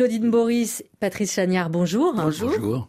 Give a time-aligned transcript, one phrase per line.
[0.00, 2.14] Claudine Boris, Patrice Chagnard, bonjour.
[2.14, 2.88] Bonjour.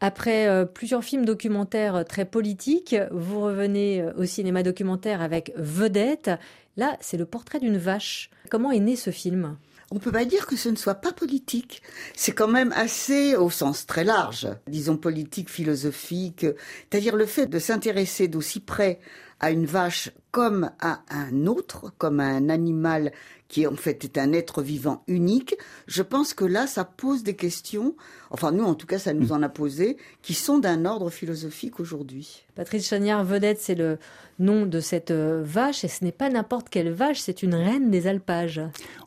[0.00, 5.52] Après euh, plusieurs films documentaires euh, très politiques, vous revenez euh, au cinéma documentaire avec
[5.56, 6.32] Vedette.
[6.76, 8.28] Là, c'est le portrait d'une vache.
[8.50, 9.56] Comment est né ce film?
[9.92, 11.80] On peut pas dire que ce ne soit pas politique.
[12.16, 16.44] C'est quand même assez au sens très large, disons politique, philosophique.
[16.90, 18.98] C'est-à-dire le fait de s'intéresser d'aussi près
[19.38, 23.12] à une vache comme à un autre, comme à un animal
[23.48, 25.56] qui en fait est un être vivant unique,
[25.86, 27.96] je pense que là, ça pose des questions,
[28.30, 31.80] enfin nous en tout cas, ça nous en a posé, qui sont d'un ordre philosophique
[31.80, 32.44] aujourd'hui.
[32.54, 33.98] Patrice Chagnard, vedette, c'est le
[34.38, 37.90] nom de cette euh, vache, et ce n'est pas n'importe quelle vache, c'est une reine
[37.90, 38.60] des alpages.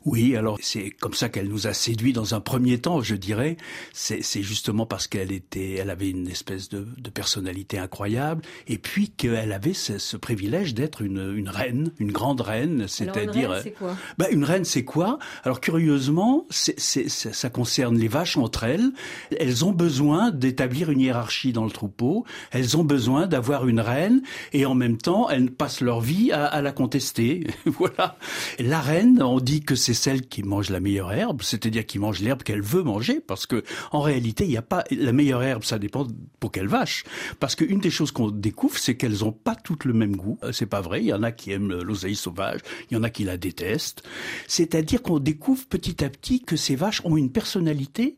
[0.04, 3.56] Oui, alors c'est comme ça qu'elle nous a séduit dans un premier temps, je dirais.
[3.92, 9.10] C'est justement parce qu'elle était, elle avait une espèce de, de personnalité incroyable, et puis
[9.10, 13.60] qu'elle avait ce, ce privilège d'être une une, reine, une grande reine, c'est-à-dire.
[13.62, 13.96] C'est quoi?
[14.18, 15.18] bah, Une reine, c'est quoi?
[15.44, 18.92] Alors curieusement, ça concerne les vaches entre elles.
[19.38, 22.24] Elles ont besoin d'établir une hiérarchie dans le troupeau.
[22.50, 26.46] Elles ont besoin d'avoir une reine, et en même temps, elles passent leur vie à,
[26.46, 27.46] à la contester.
[27.66, 28.16] voilà.
[28.58, 32.20] La reine, on dit que c'est celle qui mange la meilleure herbe, c'est-à-dire qui mange
[32.20, 35.64] l'herbe qu'elle veut manger, parce que en réalité, il n'y a pas la meilleure herbe.
[35.64, 36.06] Ça dépend
[36.40, 37.04] pour quelle vache.
[37.40, 40.38] Parce qu'une des choses qu'on découvre, c'est qu'elles n'ont pas toutes le même goût.
[40.52, 41.01] C'est pas vrai.
[41.02, 44.02] Il y en a qui aiment l'oseille sauvage, il y en a qui la détestent.
[44.46, 48.16] C'est-à-dire qu'on découvre petit à petit que ces vaches ont une personnalité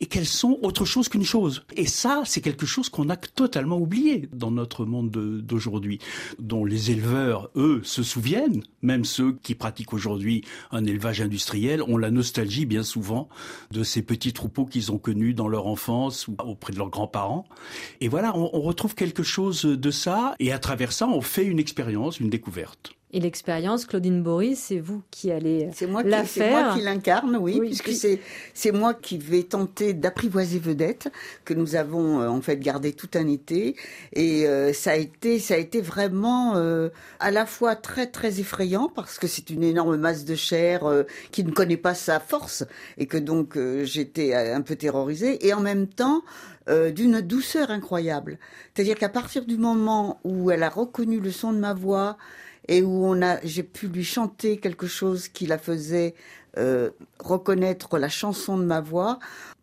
[0.00, 1.64] et qu'elles sont autre chose qu'une chose.
[1.76, 5.98] Et ça, c'est quelque chose qu'on a totalement oublié dans notre monde d'aujourd'hui,
[6.38, 11.96] dont les éleveurs, eux, se souviennent, même ceux qui pratiquent aujourd'hui un élevage industriel, ont
[11.96, 13.28] la nostalgie bien souvent
[13.70, 17.46] de ces petits troupeaux qu'ils ont connus dans leur enfance ou auprès de leurs grands-parents.
[18.00, 21.44] Et voilà, on, on retrouve quelque chose de ça, et à travers ça, on fait
[21.44, 22.92] une expérience une découverte.
[23.16, 27.36] Et l'expérience, Claudine Boris, c'est vous qui allez c'est moi la C'est moi qui l'incarne,
[27.36, 28.18] oui, puisque c'est
[28.54, 31.12] c'est moi qui vais tenter d'apprivoiser Vedette
[31.44, 33.76] que nous avons euh, en fait gardé tout un été
[34.14, 36.88] et euh, ça a été ça a été vraiment euh,
[37.20, 40.82] à la fois très très effrayant parce que c'est une énorme masse de chair
[41.30, 42.64] qui ne connaît pas sa force
[42.98, 46.24] et que donc j'étais un peu terrorisée et en même temps
[46.66, 48.38] d'une douceur incroyable.
[48.74, 52.16] C'est-à-dire qu'à partir du moment où elle a reconnu le son de ma voix,
[52.68, 56.14] et où on a, j'ai pu lui chanter quelque chose qui la faisait
[56.56, 59.18] euh, reconnaître la chanson de ma voix.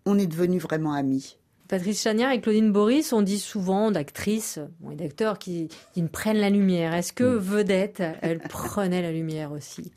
[0.05, 1.37] On est devenus vraiment amis.
[1.67, 4.59] Patrice Chagnard et Claudine Boris, on dit souvent d'actrices
[4.91, 6.93] et d'acteurs qui, qui prennent la lumière.
[6.93, 7.37] Est-ce que mm.
[7.37, 9.91] Vedette, elle prenait la lumière aussi?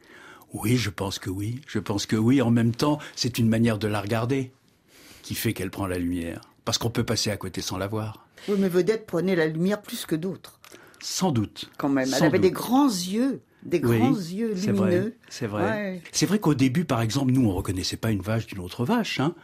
[0.52, 1.60] Oui, je pense que oui.
[1.66, 2.40] Je pense que oui.
[2.40, 4.52] En même temps, c'est une manière de la regarder
[5.22, 6.42] qui fait qu'elle prend la lumière.
[6.64, 8.24] Parce qu'on peut passer à côté sans la voir.
[8.48, 10.60] Oui, mais Vedette prenait la lumière plus que d'autres.
[11.04, 11.70] Sans doute.
[11.76, 12.08] Quand même.
[12.16, 15.16] Elle avait des grands yeux des grands yeux lumineux.
[15.28, 16.02] C'est vrai.
[16.12, 19.20] C'est vrai, qu'au début, par exemple, nous, on reconnaissait pas une vache d'une autre vache,
[19.20, 19.34] hein.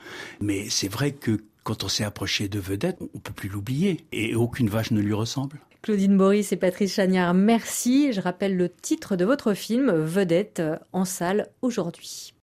[0.41, 4.07] Mais c'est vrai que quand on s'est approché de Vedette, on peut plus l'oublier.
[4.13, 5.61] Et aucune vache ne lui ressemble.
[5.83, 8.13] Claudine Boris et Patrice Chagnard, merci.
[8.13, 10.63] Je rappelle le titre de votre film, Vedette,
[10.93, 12.35] en salle aujourd'hui.